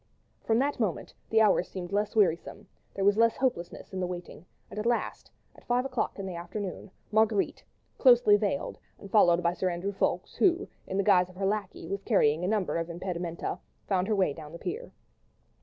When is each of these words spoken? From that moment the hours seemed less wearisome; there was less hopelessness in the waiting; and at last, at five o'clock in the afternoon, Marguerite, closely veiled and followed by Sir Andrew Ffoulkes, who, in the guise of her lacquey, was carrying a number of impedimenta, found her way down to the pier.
From 0.43 0.57
that 0.57 0.79
moment 0.79 1.13
the 1.29 1.41
hours 1.41 1.67
seemed 1.69 1.91
less 1.91 2.15
wearisome; 2.15 2.67
there 2.95 3.05
was 3.05 3.17
less 3.19 3.37
hopelessness 3.37 3.93
in 3.93 3.99
the 3.99 4.07
waiting; 4.07 4.47
and 4.71 4.79
at 4.79 4.87
last, 4.87 5.29
at 5.55 5.63
five 5.65 5.85
o'clock 5.85 6.17
in 6.17 6.25
the 6.25 6.33
afternoon, 6.33 6.89
Marguerite, 7.11 7.63
closely 7.99 8.35
veiled 8.35 8.79
and 8.97 9.11
followed 9.11 9.43
by 9.43 9.53
Sir 9.53 9.69
Andrew 9.69 9.91
Ffoulkes, 9.91 10.37
who, 10.37 10.67
in 10.87 10.97
the 10.97 11.03
guise 11.03 11.29
of 11.29 11.35
her 11.35 11.45
lacquey, 11.45 11.87
was 11.87 12.01
carrying 12.01 12.43
a 12.43 12.47
number 12.47 12.77
of 12.77 12.89
impedimenta, 12.89 13.59
found 13.87 14.07
her 14.07 14.15
way 14.15 14.33
down 14.33 14.51
to 14.53 14.57
the 14.57 14.63
pier. 14.63 14.91